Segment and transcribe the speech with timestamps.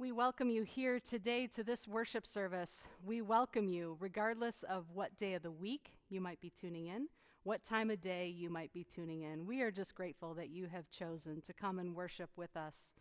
[0.00, 2.88] We welcome you here today to this worship service.
[3.04, 7.08] We welcome you regardless of what day of the week you might be tuning in,
[7.42, 9.44] what time of day you might be tuning in.
[9.44, 12.94] We are just grateful that you have chosen to come and worship with us.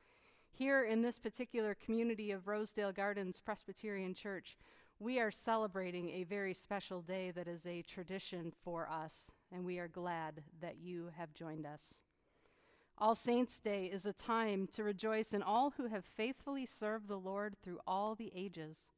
[0.52, 4.58] Here in this particular community of Rosedale Gardens Presbyterian Church,
[5.00, 9.80] we are celebrating a very special day that is a tradition for us, and we
[9.80, 12.04] are glad that you have joined us.
[13.02, 17.18] All Saints' Day is a time to rejoice in all who have faithfully served the
[17.18, 18.92] Lord through all the ages.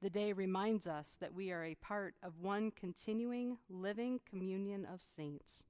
[0.00, 5.02] The day reminds us that we are a part of one continuing, living communion of
[5.02, 5.66] saints.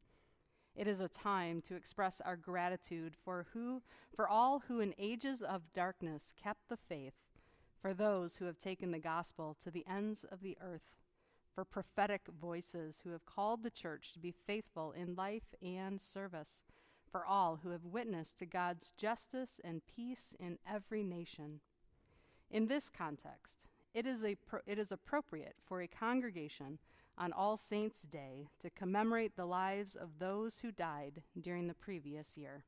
[0.76, 3.82] It is a time to express our gratitude for who
[4.14, 7.14] for all who in ages of darkness kept the faith,
[7.82, 10.94] for those who have taken the gospel to the ends of the earth,
[11.52, 16.62] for prophetic voices who have called the church to be faithful in life and service
[17.14, 21.60] for all who have witnessed to God's justice and peace in every nation.
[22.50, 26.80] In this context, it is, a pro- it is appropriate for a congregation
[27.16, 32.36] on All Saints' Day to commemorate the lives of those who died during the previous
[32.36, 32.64] year.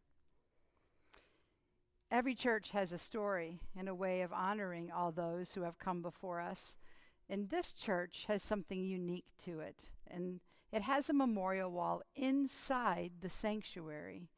[2.12, 6.02] Every church has a story and a way of honoring all those who have come
[6.02, 6.76] before us.
[7.28, 9.90] And this church has something unique to it.
[10.06, 10.38] And
[10.70, 14.28] it has a memorial wall inside the sanctuary.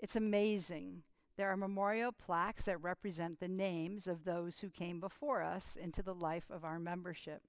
[0.00, 1.02] It's amazing.
[1.36, 6.02] There are memorial plaques that represent the names of those who came before us into
[6.02, 7.42] the life of our membership.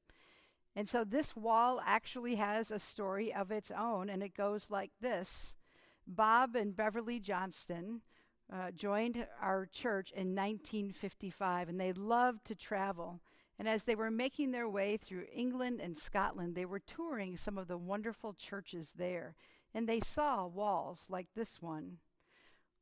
[0.75, 4.91] And so this wall actually has a story of its own, and it goes like
[4.99, 5.55] this
[6.05, 8.01] Bob and Beverly Johnston
[8.51, 13.21] uh, joined our church in 1955, and they loved to travel.
[13.57, 17.57] And as they were making their way through England and Scotland, they were touring some
[17.57, 19.35] of the wonderful churches there,
[19.73, 21.99] and they saw walls like this one.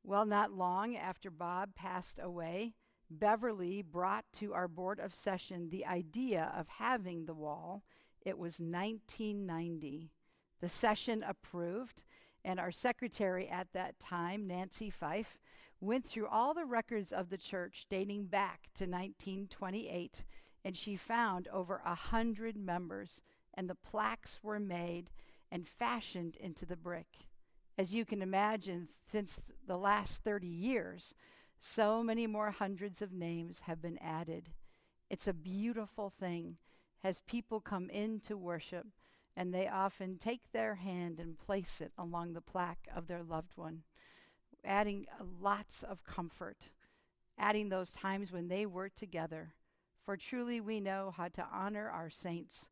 [0.04, 2.74] Well, not long after Bob passed away,
[3.12, 7.84] Beverly brought to our Board of Session the idea of having the wall.
[8.22, 10.12] It was 1990.
[10.62, 12.04] The session approved,
[12.46, 15.38] and our secretary at that time, Nancy Fife,
[15.82, 20.24] went through all the records of the church dating back to 1928,
[20.64, 23.22] and she found over a hundred members,
[23.54, 25.10] and the plaques were made
[25.52, 27.29] and fashioned into the brick
[27.80, 31.16] as you can imagine, since the last 30 years,
[31.58, 34.50] so many more hundreds of names have been added.
[35.10, 36.58] It's a beautiful thing
[37.06, 38.86] as people come in to worship
[39.34, 43.56] and they often take their hand and place it along the plaque of their loved
[43.56, 43.84] one,
[44.66, 45.06] adding
[45.42, 46.72] lots of comfort,
[47.38, 49.54] adding those times when they were together.
[50.04, 52.66] For truly we know how to honor our saints.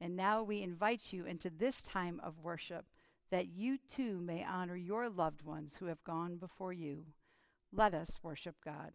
[0.00, 2.86] And now we invite you into this time of worship
[3.30, 7.04] that you too may honor your loved ones who have gone before you.
[7.72, 8.92] Let us worship God.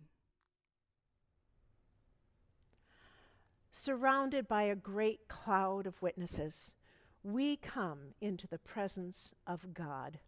[3.71, 6.73] Surrounded by a great cloud of witnesses,
[7.23, 10.19] we come into the presence of God.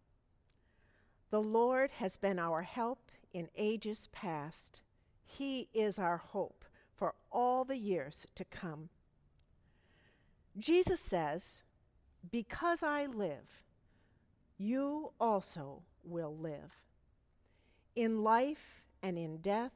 [1.30, 4.82] The Lord has been our help in ages past.
[5.24, 8.90] He is our hope for all the years to come.
[10.58, 11.62] Jesus says,
[12.30, 13.64] Because I live,
[14.62, 16.72] you also will live.
[17.96, 19.72] In life and in death,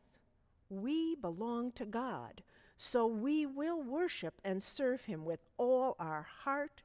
[0.70, 2.44] we belong to God,
[2.78, 6.84] so we will worship and serve Him with all our heart,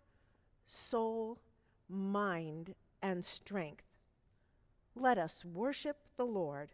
[0.67, 1.39] soul,
[1.89, 3.85] mind, and strength.
[4.97, 6.71] Let us worship the Lord.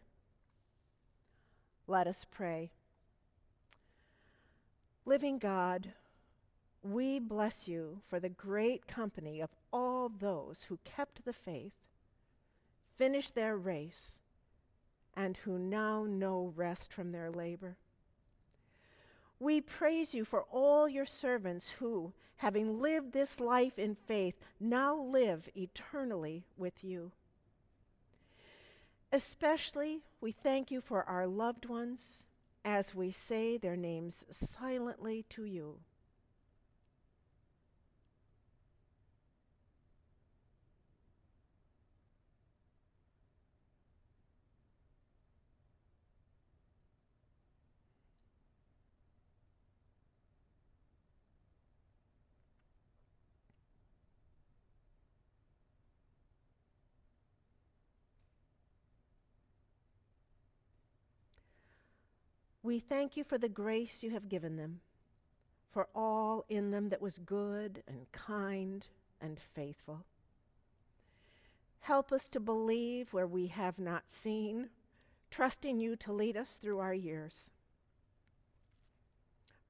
[1.88, 2.70] Let us pray.
[5.04, 5.92] Living God,
[6.82, 11.72] we bless you for the great company of all those who kept the faith,
[12.96, 14.20] finished their race,
[15.14, 17.76] and who now know rest from their labor.
[19.38, 24.96] We praise you for all your servants who, having lived this life in faith, now
[24.96, 27.12] live eternally with you.
[29.12, 32.26] Especially, we thank you for our loved ones
[32.64, 35.78] as we say their names silently to you.
[62.66, 64.80] We thank you for the grace you have given them,
[65.70, 68.84] for all in them that was good and kind
[69.20, 70.04] and faithful.
[71.78, 74.70] Help us to believe where we have not seen,
[75.30, 77.52] trusting you to lead us through our years.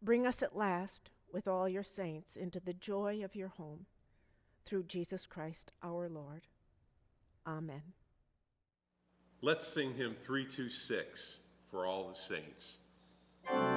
[0.01, 3.85] Bring us at last, with all your saints, into the joy of your home.
[4.65, 6.47] Through Jesus Christ our Lord.
[7.47, 7.83] Amen.
[9.43, 12.79] Let's sing hymn 326 for all the saints
[13.47, 13.76] thank you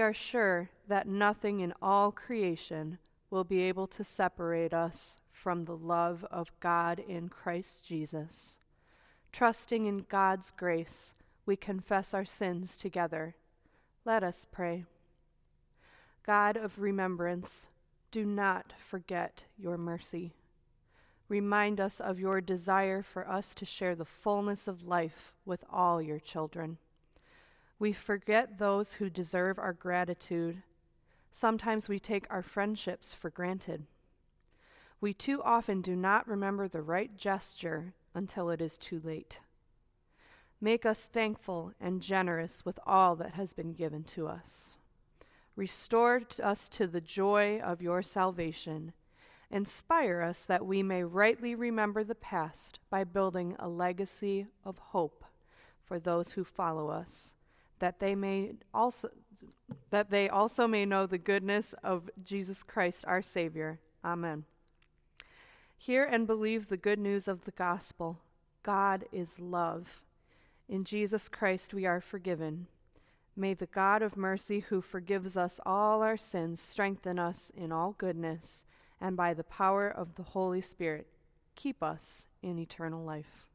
[0.00, 2.98] are sure that nothing in all creation
[3.30, 8.58] will be able to separate us from the love of God in Christ Jesus.
[9.32, 13.36] Trusting in God's grace, we confess our sins together.
[14.04, 14.84] Let us pray.
[16.24, 17.68] God of remembrance,
[18.10, 20.32] do not forget your mercy.
[21.28, 26.00] Remind us of your desire for us to share the fullness of life with all
[26.00, 26.78] your children.
[27.78, 30.62] We forget those who deserve our gratitude.
[31.30, 33.84] Sometimes we take our friendships for granted.
[34.98, 39.40] We too often do not remember the right gesture until it is too late.
[40.58, 44.78] Make us thankful and generous with all that has been given to us.
[45.54, 48.94] Restore us to the joy of your salvation.
[49.50, 55.26] Inspire us that we may rightly remember the past by building a legacy of hope
[55.84, 57.36] for those who follow us
[57.78, 59.08] that they may also
[59.90, 63.80] that they also may know the goodness of Jesus Christ our Savior.
[64.04, 64.44] Amen.
[65.76, 68.18] Hear and believe the good news of the gospel.
[68.62, 70.02] God is love.
[70.68, 72.66] In Jesus Christ we are forgiven.
[73.36, 77.92] May the God of mercy, who forgives us all our sins, strengthen us in all
[77.92, 78.64] goodness,
[78.98, 81.06] and by the power of the Holy Spirit,
[81.54, 83.46] keep us in eternal life.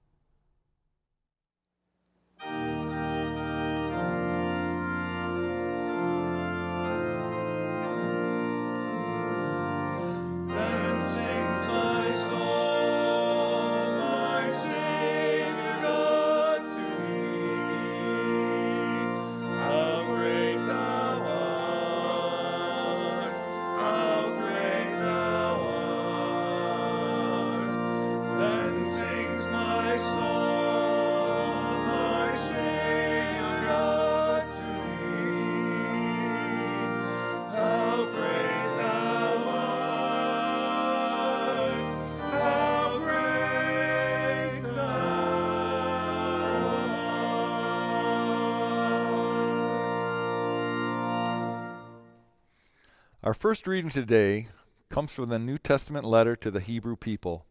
[53.31, 54.49] Our first reading today
[54.89, 57.45] comes from the New Testament letter to the Hebrew people.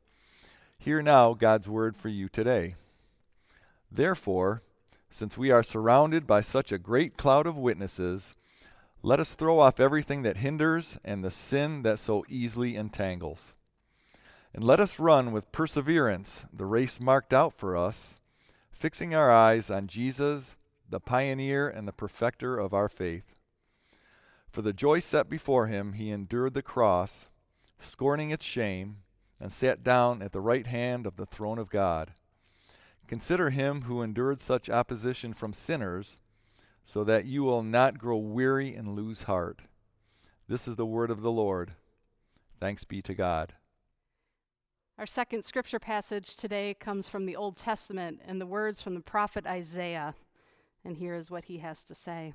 [0.78, 2.74] Hear now God's word for you today.
[3.90, 4.60] Therefore,
[5.10, 8.34] since we are surrounded by such a great cloud of witnesses,
[9.02, 13.54] let us throw off everything that hinders and the sin that so easily entangles.
[14.52, 18.16] And let us run with perseverance the race marked out for us,
[18.70, 20.56] fixing our eyes on Jesus,
[20.86, 23.39] the pioneer and the perfecter of our faith.
[24.50, 27.30] For the joy set before him, he endured the cross,
[27.78, 28.98] scorning its shame,
[29.38, 32.12] and sat down at the right hand of the throne of God.
[33.06, 36.18] Consider him who endured such opposition from sinners,
[36.84, 39.62] so that you will not grow weary and lose heart.
[40.48, 41.74] This is the word of the Lord.
[42.58, 43.54] Thanks be to God.
[44.98, 49.00] Our second scripture passage today comes from the Old Testament and the words from the
[49.00, 50.14] prophet Isaiah.
[50.84, 52.34] And here is what he has to say.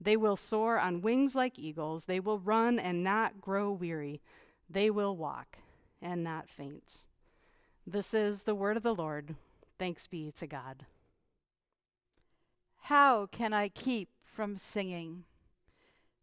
[0.00, 2.06] They will soar on wings like eagles.
[2.06, 4.20] They will run and not grow weary.
[4.68, 5.58] They will walk
[6.00, 7.06] and not faint.
[7.86, 9.34] This is the word of the Lord.
[9.78, 10.86] Thanks be to God.
[12.84, 15.24] How can I keep from singing?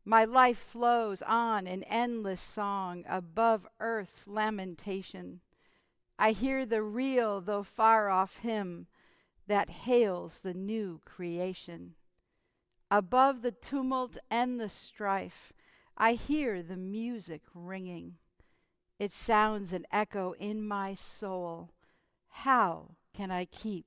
[0.03, 5.41] My life flows on in endless song above earth's lamentation.
[6.17, 8.88] I hear the real, though far off hymn
[9.48, 11.96] that hails the new creation.
[12.89, 15.51] Above the tumult and the strife,
[15.98, 18.15] I hear the music ringing.
[18.98, 21.72] It sounds an echo in my soul.
[22.29, 23.86] How can I keep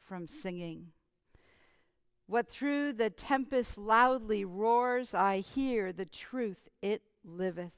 [0.00, 0.88] from singing?
[2.26, 7.72] What through the tempest loudly roars, I hear the truth it liveth.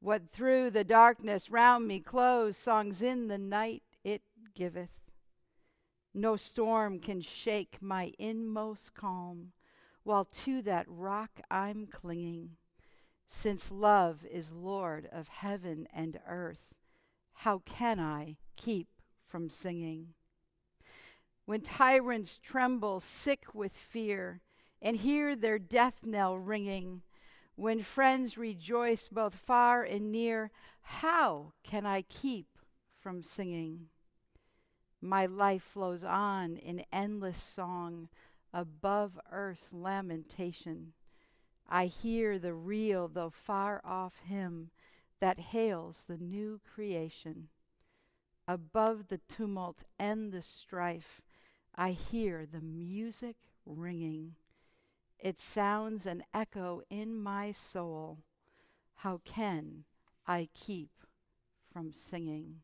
[0.00, 4.22] What through the darkness round me close, songs in the night it
[4.54, 5.01] giveth.
[6.14, 9.52] No storm can shake my inmost calm,
[10.02, 12.56] while to that rock I'm clinging.
[13.26, 16.74] Since love is Lord of heaven and earth,
[17.32, 18.88] how can I keep
[19.26, 20.08] from singing?
[21.46, 24.42] When tyrants tremble sick with fear
[24.82, 27.02] and hear their death knell ringing,
[27.54, 30.50] when friends rejoice both far and near,
[30.82, 32.46] how can I keep
[33.00, 33.88] from singing?
[35.04, 38.08] My life flows on in endless song
[38.54, 40.92] above earth's lamentation.
[41.68, 44.70] I hear the real, though far off hymn
[45.18, 47.48] that hails the new creation.
[48.46, 51.20] Above the tumult and the strife,
[51.74, 53.36] I hear the music
[53.66, 54.36] ringing.
[55.18, 58.18] It sounds an echo in my soul.
[58.96, 59.84] How can
[60.28, 60.90] I keep
[61.72, 62.60] from singing?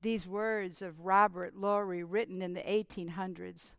[0.00, 3.74] These words of Robert Lowry, written in the 1800s,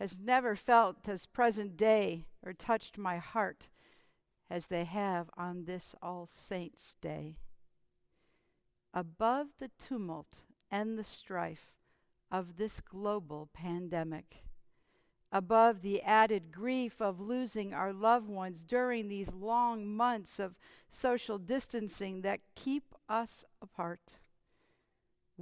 [0.00, 3.68] has never felt as present day or touched my heart
[4.50, 7.36] as they have on this All Saints' Day.
[8.92, 11.72] Above the tumult and the strife
[12.30, 14.42] of this global pandemic,
[15.30, 20.58] above the added grief of losing our loved ones during these long months of
[20.90, 24.18] social distancing that keep us apart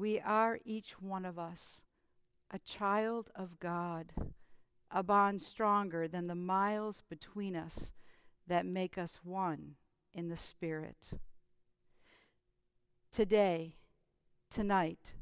[0.01, 1.83] we are each one of us
[2.53, 4.13] a child of God,
[4.91, 7.93] a bond stronger than the miles between us
[8.49, 9.75] that make us one
[10.13, 11.11] in the Spirit.
[13.13, 13.77] Today,
[14.51, 15.13] tonight,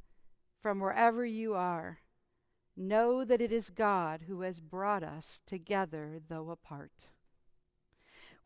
[0.63, 1.99] from wherever you are,
[2.77, 7.09] know that it is God who has brought us together, though apart.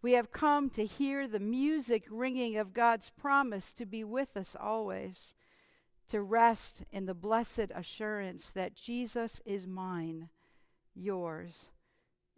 [0.01, 4.57] We have come to hear the music ringing of God's promise to be with us
[4.59, 5.37] always,
[6.13, 10.29] to rest in the blessed assurance that Jesus is mine,
[10.95, 11.71] yours,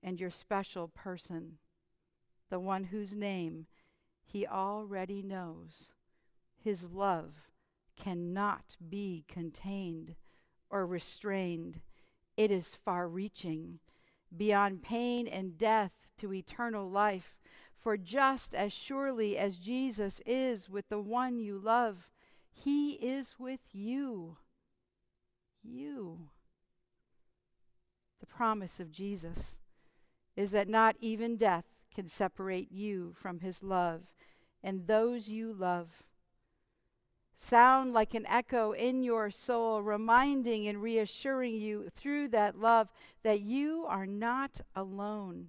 [0.01, 1.59] and your special person,
[2.51, 3.67] the one whose name
[4.25, 5.93] he already knows.
[6.57, 7.49] His love
[7.97, 10.15] cannot be contained
[10.71, 11.81] or restrained.
[12.37, 13.81] It is far reaching,
[14.37, 17.41] beyond pain and death to eternal life
[17.77, 22.13] for just as surely as Jesus is with the one you love,
[22.55, 24.39] he is with you.
[25.63, 26.29] You.
[28.21, 29.59] The promise of Jesus
[30.37, 31.65] is that not even death
[31.95, 34.03] can separate you from his love
[34.63, 36.05] and those you love.
[37.37, 42.89] Sound like an echo in your soul, reminding and reassuring you through that love
[43.25, 45.49] that you are not alone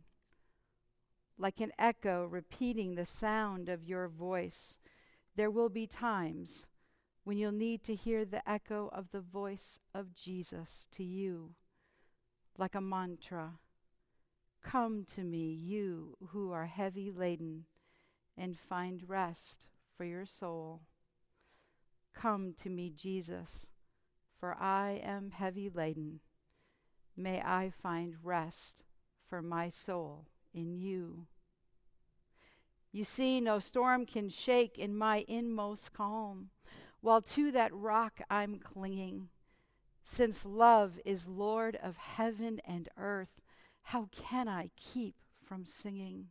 [1.37, 4.79] like an echo repeating the sound of your voice.
[5.35, 6.67] There will be times
[7.25, 11.55] when you'll need to hear the echo of the voice of Jesus to you,
[12.57, 13.53] like a mantra.
[14.63, 17.65] Come to me, you who are heavy laden,
[18.38, 20.81] and find rest for your soul.
[22.13, 23.67] Come to me, Jesus,
[24.39, 26.19] for I am heavy laden.
[27.17, 28.83] May I find rest
[29.27, 31.25] for my soul in you.
[32.91, 36.51] You see, no storm can shake in my inmost calm,
[37.05, 39.29] while to that rock I'm clinging.
[40.01, 43.41] Since love is Lord of heaven and earth,
[43.83, 45.13] how can I keep
[45.43, 46.29] from singing?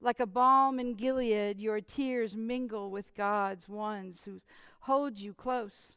[0.00, 4.40] Like a balm in Gilead, your tears mingle with God's ones who
[4.80, 5.92] hold you close.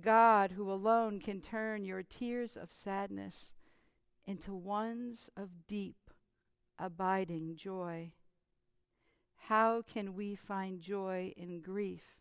[0.00, 3.52] God, who alone can turn your tears of sadness
[4.26, 6.08] into ones of deep,
[6.78, 8.12] abiding joy.
[9.48, 12.14] How can we find joy in grief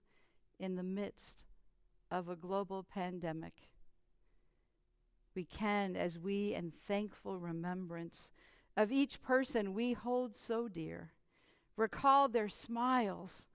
[0.64, 1.44] in the midst
[2.10, 3.54] of a global pandemic?
[5.36, 8.32] We can as we, in thankful remembrance
[8.78, 11.12] of each person we hold so dear,
[11.76, 13.48] recall their smiles,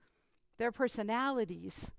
[0.57, 1.89] their personalities,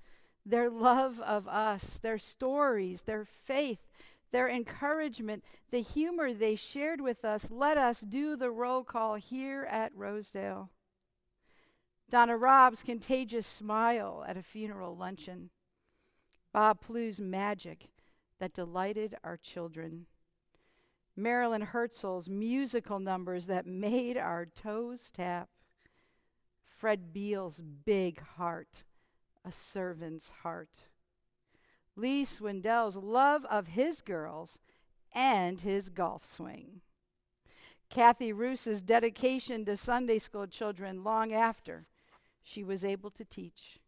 [0.46, 3.80] their love of us, their stories, their faith,
[4.32, 7.50] their encouragement, the humor they shared with us.
[7.50, 10.70] Let us do the roll call here at Rosedale.
[12.10, 15.50] Donna Robb's contagious smile at a funeral luncheon.
[16.52, 17.86] Bob Plu's magic
[18.40, 20.06] that delighted our children.
[21.14, 25.50] Marilyn Herzl's musical numbers that made our toes tap.
[26.64, 28.82] Fred Beal's big heart,
[29.44, 30.88] a servant's heart.
[31.94, 34.58] Lee Swindell's love of his girls
[35.12, 36.80] and his golf swing.
[37.88, 41.86] Kathy Roos's dedication to Sunday school children long after
[42.42, 43.80] she was able to teach.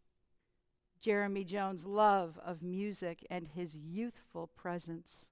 [1.01, 5.31] Jeremy Jones' love of music and his youthful presence.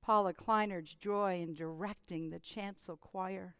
[0.00, 3.56] Paula Kleiner's joy in directing the chancel choir.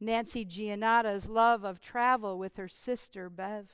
[0.00, 3.70] Nancy Giannatta's love of travel with her sister Bev.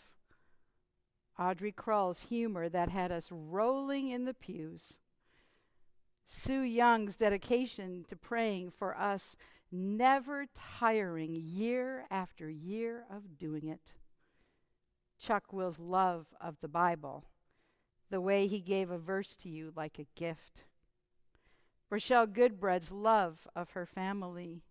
[1.39, 4.99] Audrey Krull's humor that had us rolling in the pews.
[6.27, 9.37] Sue Young's dedication to praying for us,
[9.75, 13.95] never tiring year after year of doing it.
[15.19, 17.25] Chuck Will's love of the Bible,
[18.11, 20.65] the way he gave a verse to you like a gift.
[21.91, 24.63] Rochelle Goodbread's love of her family.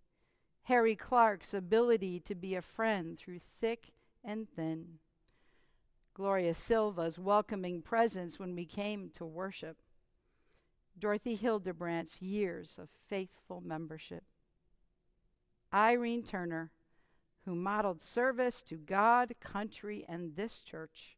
[0.63, 3.91] Harry Clark's ability to be a friend through thick
[4.23, 4.99] and thin.
[6.13, 9.77] Gloria Silva's welcoming presence when we came to worship.
[10.97, 14.23] Dorothy Hildebrandt's years of faithful membership.
[15.73, 16.71] Irene Turner,
[17.45, 21.17] who modeled service to God, country, and this church.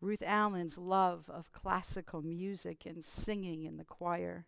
[0.00, 4.46] Ruth Allen's love of classical music and singing in the choir.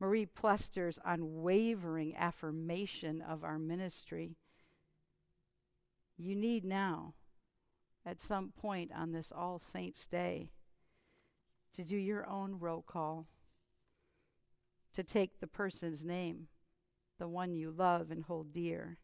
[0.00, 4.36] Marie Plester's unwavering affirmation of our ministry.
[6.16, 7.14] You need now
[8.04, 10.50] at some point on this All Saints' Day
[11.74, 13.26] to do your own roll call,
[14.94, 16.48] to take the person's name,
[17.18, 18.98] the one you love and hold dear,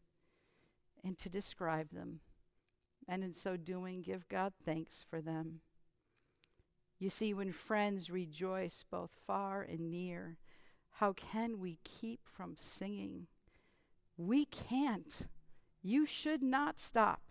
[1.03, 2.19] and to describe them,
[3.07, 5.61] and in so doing, give God thanks for them.
[6.99, 10.37] You see, when friends rejoice both far and near,
[10.91, 13.27] how can we keep from singing?
[14.15, 15.27] We can't.
[15.81, 17.21] You should not stop.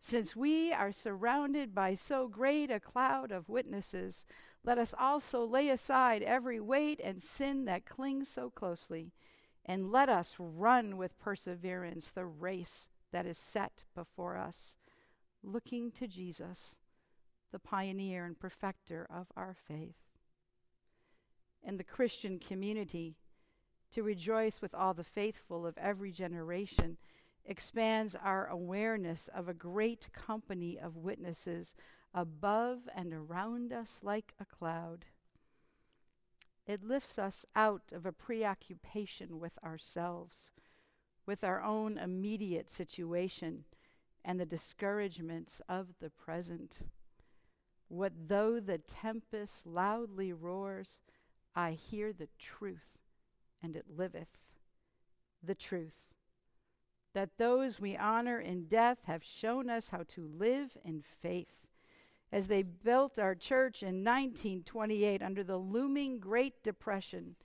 [0.00, 4.26] Since we are surrounded by so great a cloud of witnesses,
[4.62, 9.12] let us also lay aside every weight and sin that clings so closely,
[9.64, 14.76] and let us run with perseverance the race that is set before us,
[15.42, 16.76] looking to Jesus,
[17.52, 19.96] the pioneer and perfecter of our faith.
[21.62, 23.16] And the Christian community,
[23.92, 26.98] to rejoice with all the faithful of every generation,
[27.46, 31.74] expands our awareness of a great company of witnesses
[32.12, 35.04] above and around us like a cloud.
[36.66, 40.50] It lifts us out of a preoccupation with ourselves,
[41.26, 43.64] with our own immediate situation,
[44.24, 46.80] and the discouragements of the present.
[47.88, 51.00] What though the tempest loudly roars,
[51.54, 52.98] I hear the truth,
[53.62, 54.38] and it liveth.
[55.42, 56.14] The truth
[57.14, 61.68] that those we honor in death have shown us how to live in faith.
[62.34, 67.36] As they built our church in 1928 under the looming Great Depression,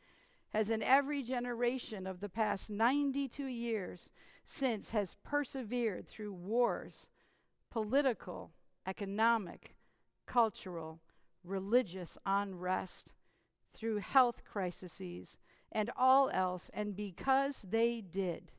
[0.51, 4.11] as in every generation of the past 92 years
[4.43, 7.07] since has persevered through wars,
[7.69, 8.55] political,
[8.87, 9.75] economic,
[10.25, 11.01] cultural,
[11.43, 13.13] religious unrest,
[13.75, 15.37] through health crises,
[15.71, 18.53] and all else, and because they did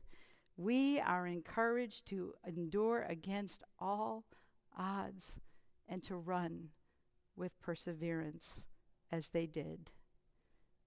[0.55, 4.23] we are encouraged to endure against all
[4.77, 5.35] odds
[5.91, 6.69] and to run
[7.35, 8.65] with perseverance
[9.11, 9.91] as they did.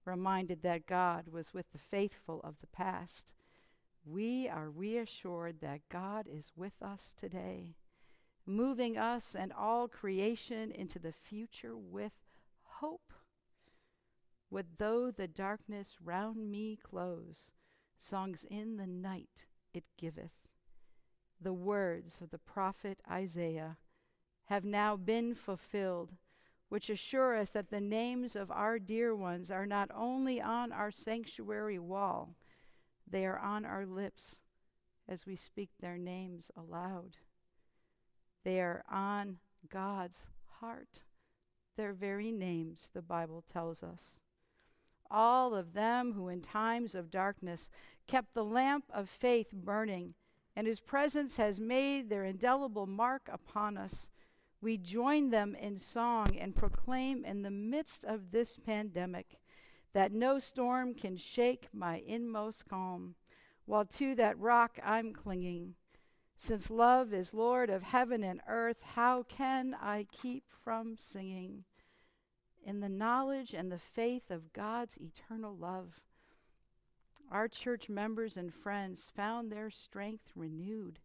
[0.03, 3.31] Reminded that God was with the faithful of the past,
[4.03, 7.75] we are reassured that God is with us today,
[8.45, 12.13] moving us and all creation into the future with
[12.63, 13.13] hope.
[14.49, 17.51] What though the darkness round me close,
[17.97, 20.47] songs in the night it giveth.
[21.41, 23.77] The words of the prophet Isaiah
[24.45, 26.13] have now been fulfilled,
[26.69, 30.91] which assure us that the names of our dear ones are not only on our
[30.91, 32.35] sanctuary wall,
[33.07, 34.41] they are on our lips
[35.07, 37.17] as we speak their names aloud.
[38.43, 39.37] They are on
[39.69, 40.27] God's
[40.59, 41.01] heart,
[41.75, 44.19] their very names, the Bible tells us
[45.09, 47.69] all of them who in times of darkness
[48.07, 50.13] kept the lamp of faith burning,
[50.55, 54.09] and whose presence has made their indelible mark upon us.
[54.65, 59.37] We join them in song and proclaim in the midst of this pandemic
[59.93, 63.13] that no storm can shake my inmost calm,
[63.67, 65.75] while to that rock I'm clinging.
[66.35, 71.65] Since love is Lord of heaven and earth, how can I keep from singing?
[72.63, 76.01] in the knowledge and the faith of God's eternal love.
[77.29, 80.97] Our church members and friends found their strength renewed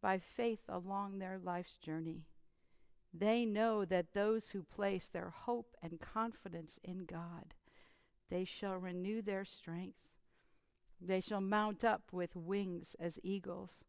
[0.00, 2.26] by faith along their life's journey.
[3.12, 7.54] They know that those who place their hope and confidence in God,
[8.30, 10.08] they shall renew their strength.
[11.00, 13.84] They shall mount up with wings as eagles.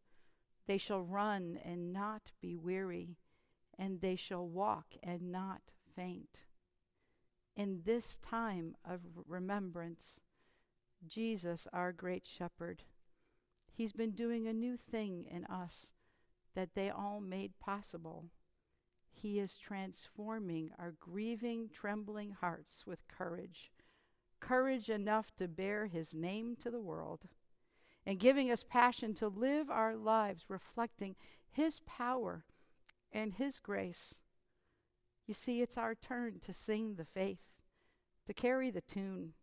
[0.67, 3.17] They shall run and not be weary,
[3.77, 5.61] and they shall walk and not
[5.95, 6.43] faint
[7.55, 10.19] in this time of remembrance,
[11.05, 12.83] Jesus, our great shepherd,
[13.71, 15.91] he's been doing a new thing in us
[16.55, 18.25] that they all made possible.
[19.13, 23.71] He is transforming our grieving, trembling hearts with courage,
[24.39, 27.21] courage enough to bear his name to the world,
[28.05, 31.15] and giving us passion to live our lives reflecting
[31.49, 32.43] his power
[33.11, 34.19] and his grace
[35.25, 37.39] you see, it's our turn to sing the faith,
[38.27, 39.33] to carry the tune,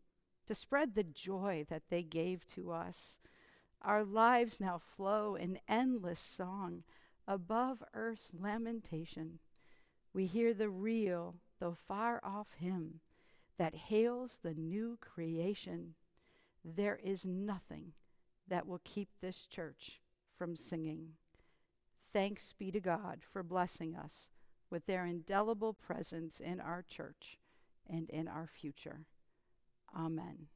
[0.46, 3.18] to spread the joy that they gave to us.
[3.82, 6.84] Our lives now flow in endless song
[7.26, 9.38] above earth's lamentation.
[10.12, 13.00] We hear the real, though far off hymn
[13.58, 15.94] that hails the new creation.
[16.64, 17.92] There is nothing
[18.48, 20.00] that will keep this church
[20.36, 21.10] from singing.
[22.12, 24.30] Thanks be to God for blessing us
[24.70, 27.38] with their indelible presence in our church
[27.88, 29.00] and in our future.
[29.96, 30.48] Amen.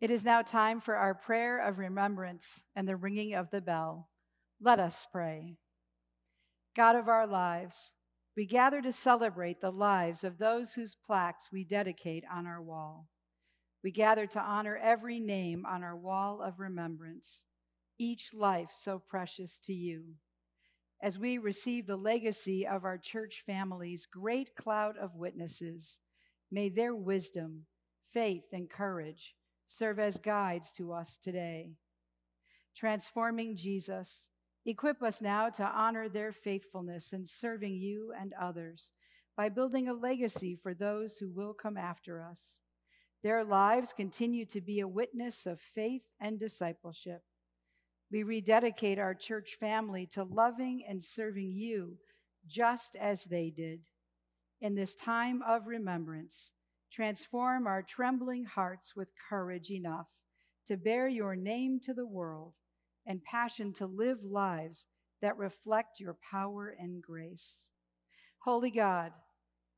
[0.00, 4.08] It is now time for our prayer of remembrance and the ringing of the bell.
[4.60, 5.56] Let us pray.
[6.74, 7.92] God of our lives,
[8.36, 13.08] we gather to celebrate the lives of those whose plaques we dedicate on our wall.
[13.82, 17.44] We gather to honor every name on our wall of remembrance,
[17.98, 20.14] each life so precious to you.
[21.02, 25.98] As we receive the legacy of our church family's great cloud of witnesses,
[26.50, 27.66] May their wisdom,
[28.12, 29.34] faith, and courage
[29.70, 31.70] serve as guides to us today.
[32.76, 34.30] Transforming Jesus,
[34.66, 38.90] equip us now to honor their faithfulness in serving you and others
[39.36, 42.58] by building a legacy for those who will come after us.
[43.22, 47.22] Their lives continue to be a witness of faith and discipleship.
[48.10, 51.98] We rededicate our church family to loving and serving you
[52.48, 53.82] just as they did.
[54.60, 56.50] In this time of remembrance,
[56.90, 60.08] transform our trembling hearts with courage enough
[60.66, 62.56] to bear your name to the world
[63.06, 64.86] and passion to live lives
[65.22, 67.68] that reflect your power and grace.
[68.38, 69.12] Holy God,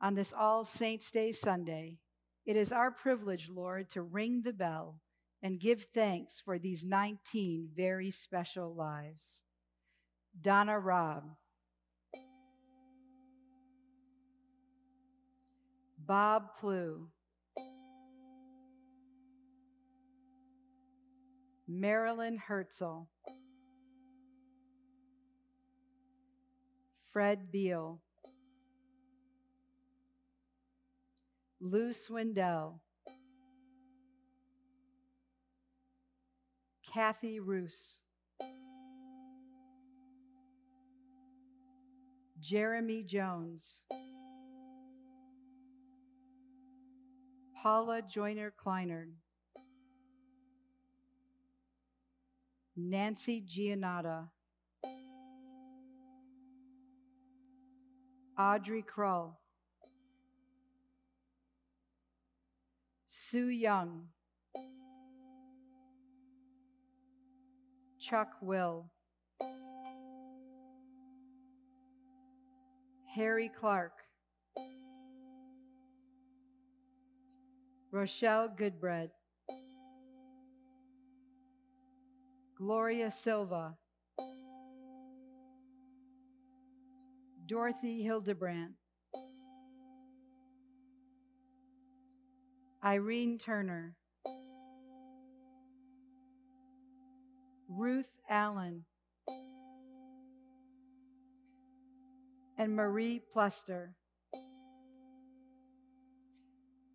[0.00, 1.98] on this All Saints' Day Sunday,
[2.44, 5.00] it is our privilege, Lord, to ring the bell
[5.42, 9.42] and give thanks for these 19 very special lives.
[10.40, 11.24] Donna Robb,
[16.06, 17.08] Bob Plew,
[21.68, 23.02] Marilyn Herzl,
[27.12, 28.00] Fred Beal,
[31.60, 32.80] Lou Swindell,
[36.92, 37.98] Kathy Roos,
[42.40, 43.80] Jeremy Jones,
[47.62, 49.12] Paula Joyner Kleinerd,
[52.76, 54.30] Nancy Giannotta,
[58.36, 59.36] Audrey Krull,
[63.06, 64.08] Sue Young,
[68.00, 68.90] Chuck Will,
[73.14, 73.92] Harry Clark,
[77.92, 79.10] Rochelle Goodbread,
[82.56, 83.76] Gloria Silva,
[87.44, 88.76] Dorothy Hildebrand,
[92.82, 93.94] Irene Turner,
[97.68, 98.86] Ruth Allen,
[102.56, 103.94] and Marie Pluster.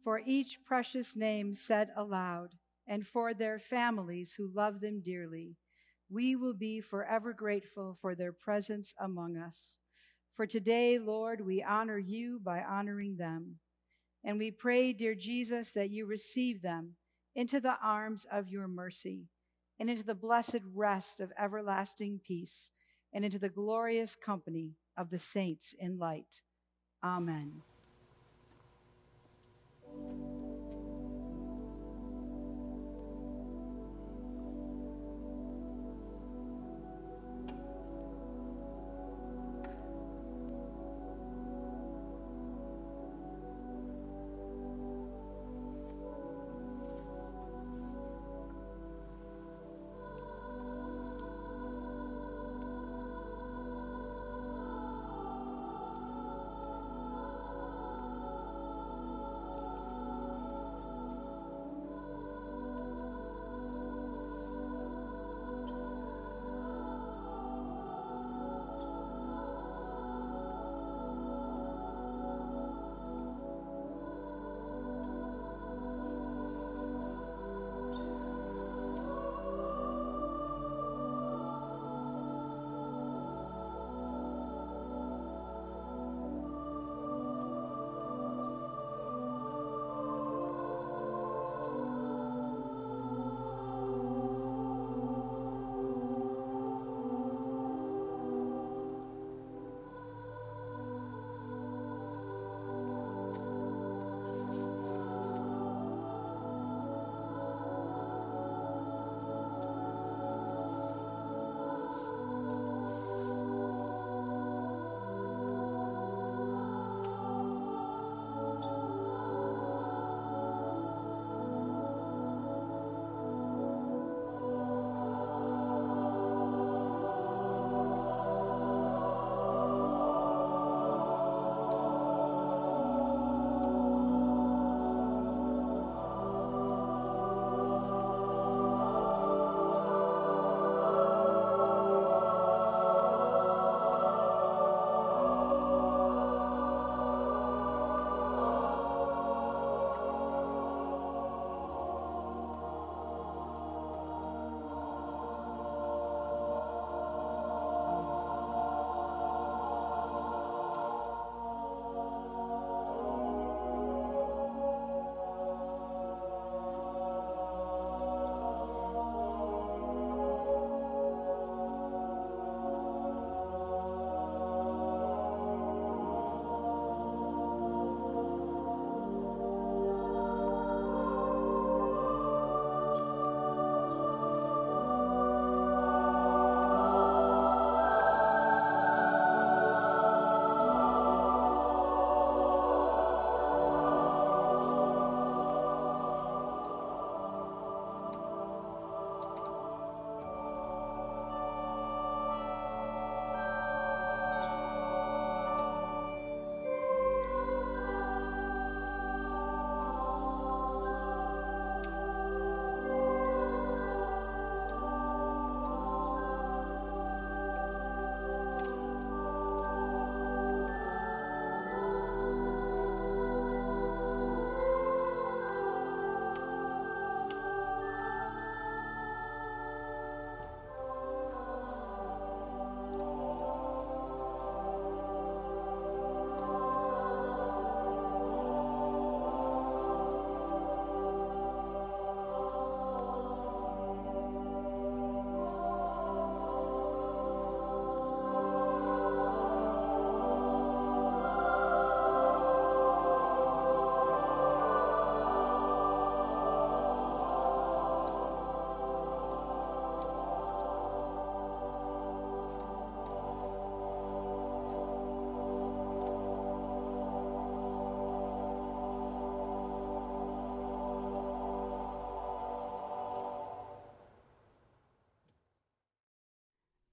[0.08, 2.56] For each precious name said aloud,
[2.88, 5.58] and for their families who love them dearly,
[6.10, 9.76] we will be forever grateful for their presence among us.
[10.34, 13.58] For today, Lord, we honor you by honoring them.
[14.24, 16.96] And we pray, dear Jesus, that you receive them
[17.36, 19.28] into the arms of your mercy
[19.78, 22.72] and into the blessed rest of everlasting peace
[23.12, 26.43] and into the glorious company of the saints in light.
[27.04, 27.62] Amen.
[29.89, 30.37] Thank you.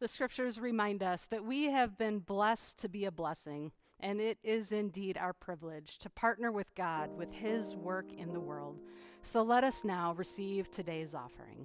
[0.05, 4.37] The scriptures remind us that we have been blessed to be a blessing, and it
[4.45, 8.83] is indeed our privilege to partner with God with His work in the world.
[9.23, 11.64] So let us now receive today's offering.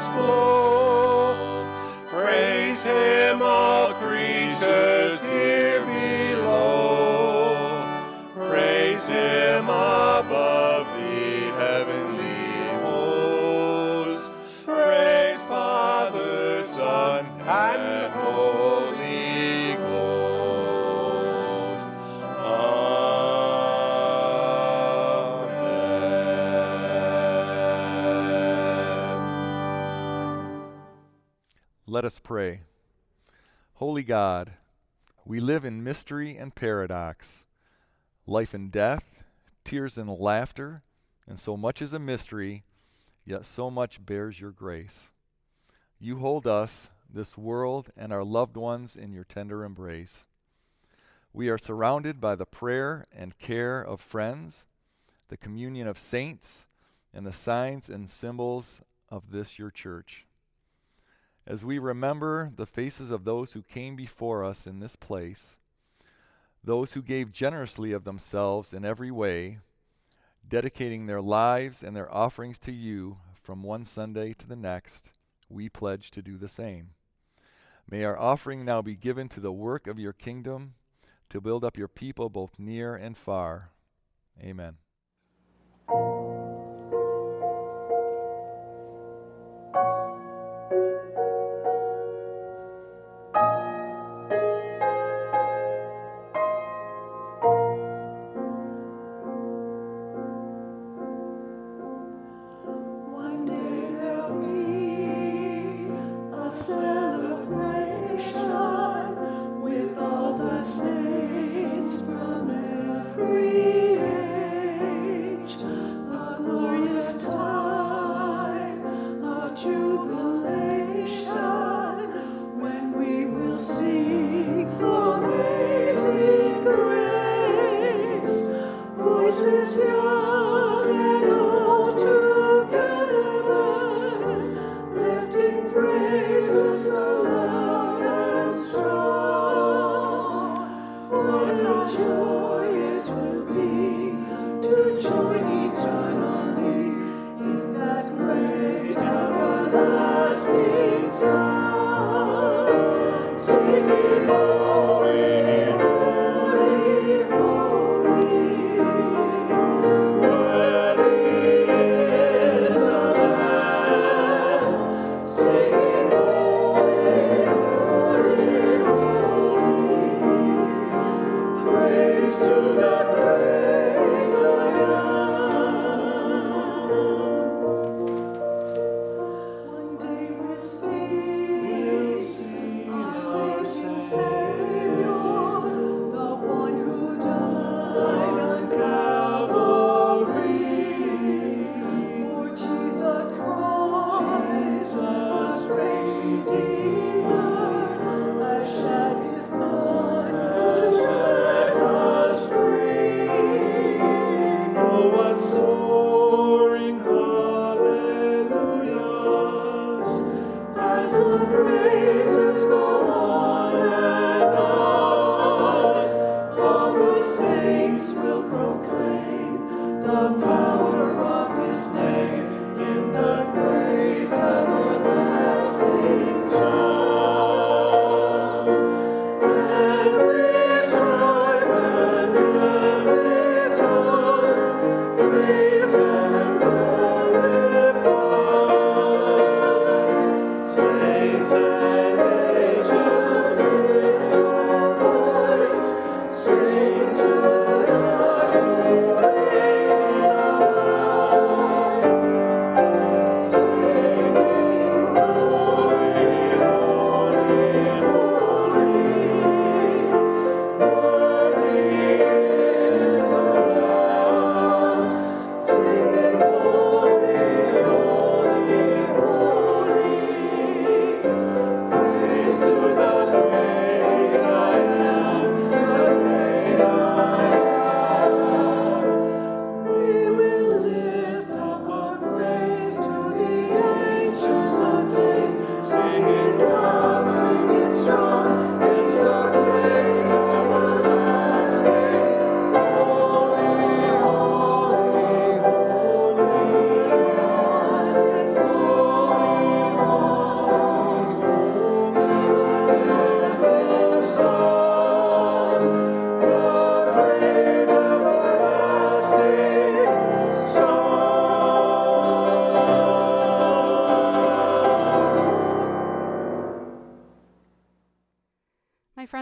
[0.00, 0.49] Flow.
[32.30, 32.60] Pray.
[33.74, 34.52] Holy God,
[35.24, 37.42] we live in mystery and paradox.
[38.24, 39.24] Life and death,
[39.64, 40.84] tears and laughter,
[41.26, 42.62] and so much is a mystery,
[43.24, 45.10] yet so much bears your grace.
[45.98, 50.24] You hold us, this world, and our loved ones in your tender embrace.
[51.32, 54.62] We are surrounded by the prayer and care of friends,
[55.26, 56.64] the communion of saints,
[57.12, 60.26] and the signs and symbols of this your church.
[61.50, 65.56] As we remember the faces of those who came before us in this place,
[66.62, 69.58] those who gave generously of themselves in every way,
[70.48, 75.10] dedicating their lives and their offerings to you from one Sunday to the next,
[75.48, 76.90] we pledge to do the same.
[77.90, 80.74] May our offering now be given to the work of your kingdom
[81.30, 83.70] to build up your people both near and far.
[84.40, 84.76] Amen.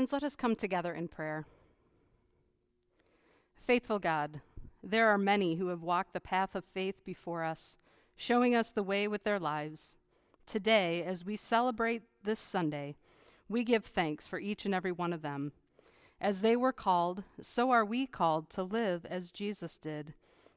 [0.08, 1.46] Friends, let us come together in prayer.
[3.66, 4.40] Faithful God,
[4.82, 7.78] there are many who have walked the path of faith before us,
[8.16, 9.98] showing us the way with their lives.
[10.46, 12.96] Today, as we celebrate this Sunday,
[13.50, 15.52] we give thanks for each and every one of them.
[16.22, 20.14] As they were called, so are we called to live as Jesus did,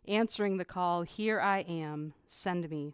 [0.07, 2.93] answering the call, Here I am, send me.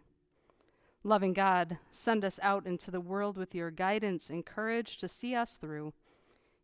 [1.04, 5.36] Loving God, send us out into the world with your guidance and courage to see
[5.36, 5.92] us through.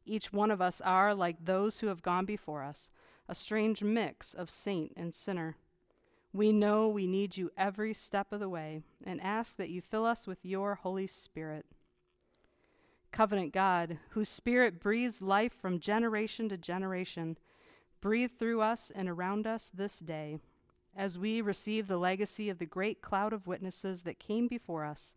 [0.06, 2.90] Each one of us are, like those who have gone before us,
[3.28, 5.56] a strange mix of saint and sinner.
[6.32, 10.04] We know we need you every step of the way and ask that you fill
[10.04, 11.64] us with your Holy Spirit.
[13.12, 17.38] Covenant God, whose Spirit breathes life from generation to generation,
[18.00, 20.38] breathe through us and around us this day
[20.96, 25.16] as we receive the legacy of the great cloud of witnesses that came before us.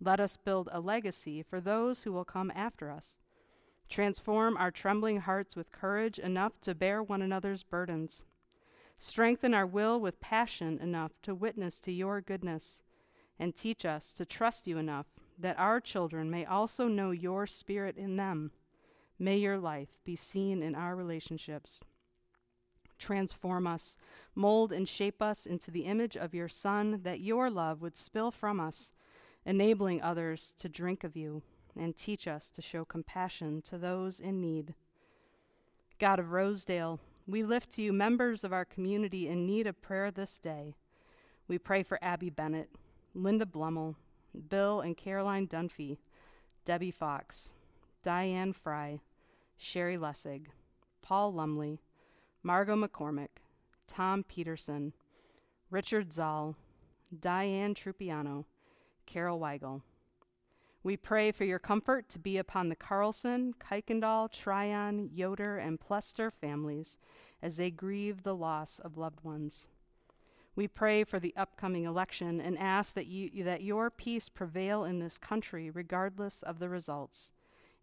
[0.00, 3.18] Let us build a legacy for those who will come after us
[3.94, 8.24] Transform our trembling hearts with courage enough to bear one another's burdens.
[8.98, 12.82] Strengthen our will with passion enough to witness to your goodness,
[13.38, 15.06] and teach us to trust you enough
[15.38, 18.50] that our children may also know your spirit in them.
[19.16, 21.84] May your life be seen in our relationships.
[22.98, 23.96] Transform us,
[24.34, 28.32] mold and shape us into the image of your Son, that your love would spill
[28.32, 28.92] from us,
[29.46, 31.44] enabling others to drink of you
[31.78, 34.74] and teach us to show compassion to those in need.
[35.98, 40.10] God of Rosedale, we lift to you members of our community in need of prayer
[40.10, 40.74] this day.
[41.48, 42.70] We pray for Abby Bennett,
[43.14, 43.96] Linda Blummel,
[44.48, 45.98] Bill and Caroline Dunphy,
[46.64, 47.54] Debbie Fox,
[48.02, 49.00] Diane Fry,
[49.56, 50.46] Sherry Lessig,
[51.02, 51.80] Paul Lumley,
[52.42, 53.40] Margot McCormick,
[53.86, 54.92] Tom Peterson,
[55.70, 56.56] Richard Zoll,
[57.20, 58.44] Diane Trupiano,
[59.06, 59.82] Carol Weigel.
[60.84, 66.30] We pray for your comfort to be upon the Carlson, Kuykendall, Tryon, Yoder, and Plester
[66.30, 66.98] families
[67.40, 69.68] as they grieve the loss of loved ones.
[70.54, 74.98] We pray for the upcoming election and ask that, you, that your peace prevail in
[74.98, 77.32] this country regardless of the results.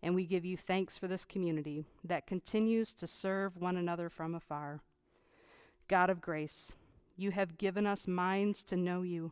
[0.04, 4.36] And we give you thanks for this community that continues to serve one another from
[4.36, 4.82] afar.
[5.88, 6.72] God of grace,
[7.18, 9.32] you have given us minds to know you,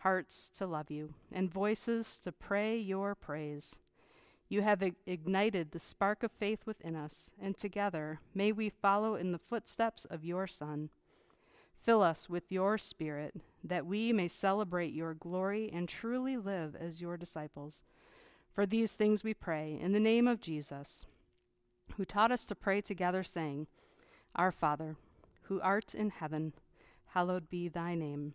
[0.00, 3.80] hearts to love you, and voices to pray your praise.
[4.48, 9.32] You have ignited the spark of faith within us, and together may we follow in
[9.32, 10.90] the footsteps of your Son.
[11.82, 17.00] Fill us with your Spirit, that we may celebrate your glory and truly live as
[17.00, 17.84] your disciples.
[18.52, 21.06] For these things we pray in the name of Jesus,
[21.96, 23.66] who taught us to pray together, saying,
[24.34, 24.96] Our Father,
[25.42, 26.54] who art in heaven,
[27.06, 28.34] hallowed be thy name.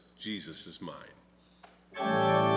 [0.21, 2.50] Jesus is mine.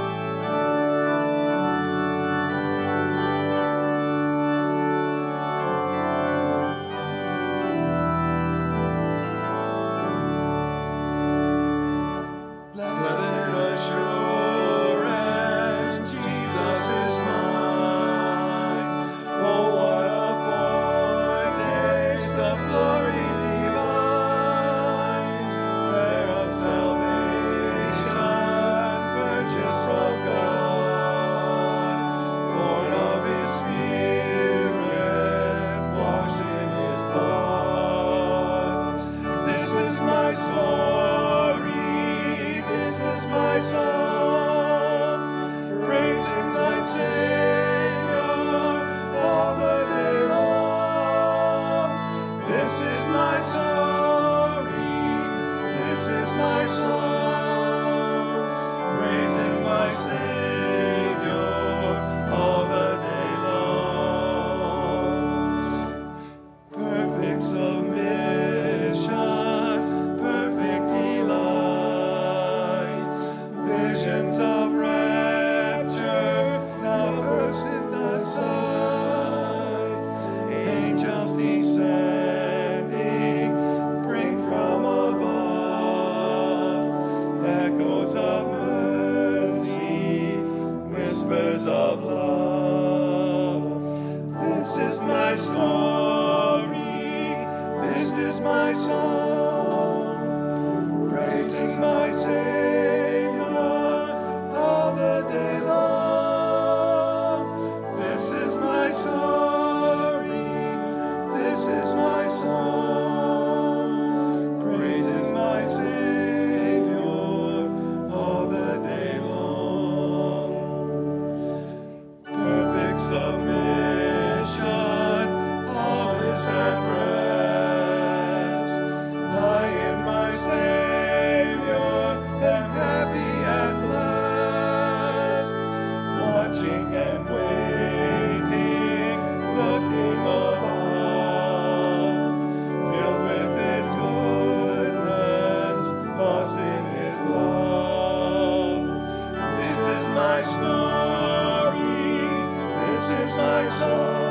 [153.37, 154.24] May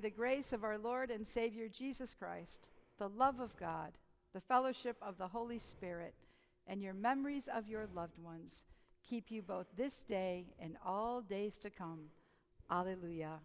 [0.00, 3.92] the grace of our Lord and Savior Jesus Christ, the love of God,
[4.32, 6.14] the fellowship of the Holy Spirit,
[6.66, 8.64] and your memories of your loved ones
[9.08, 12.10] keep you both this day and all days to come.
[12.70, 13.40] Alleluia.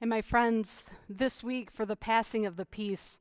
[0.00, 3.20] And my friends, this week for the passing of the peace,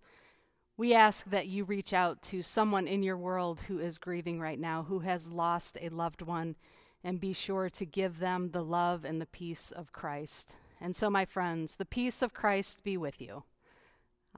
[0.75, 4.59] we ask that you reach out to someone in your world who is grieving right
[4.59, 6.55] now, who has lost a loved one,
[7.03, 10.55] and be sure to give them the love and the peace of Christ.
[10.83, 13.43] And so, my friends, the peace of Christ be with you.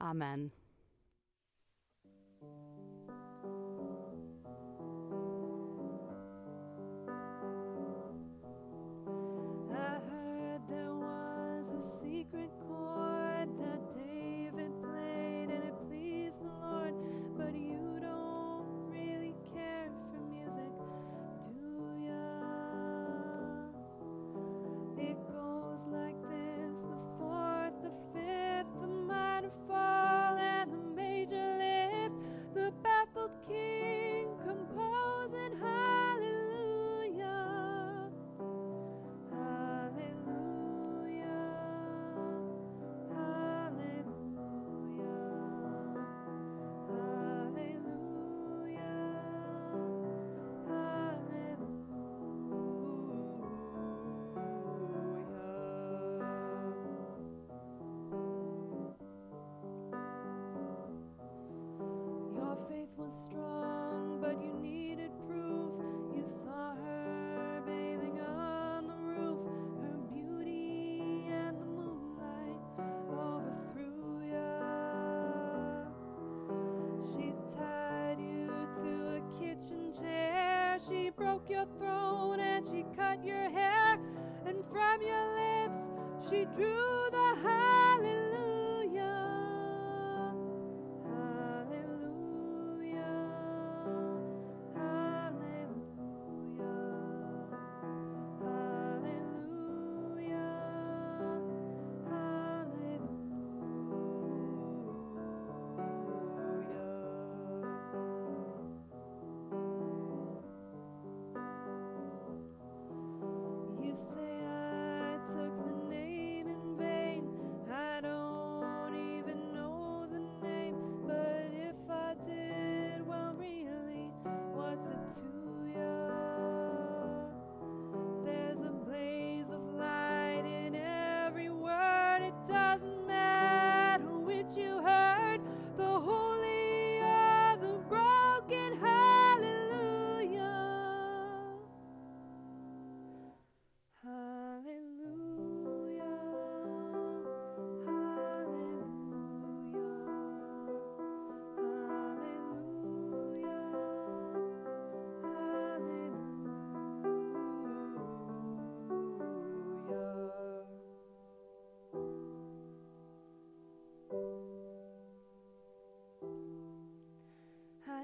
[0.00, 0.52] Amen.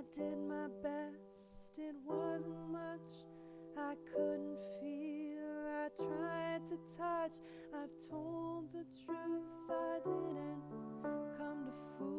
[0.03, 3.14] I did my best, it wasn't much.
[3.78, 5.38] I couldn't feel,
[5.68, 7.38] I tried to touch.
[7.72, 10.62] I've told the truth, I didn't
[11.38, 12.11] come to fool.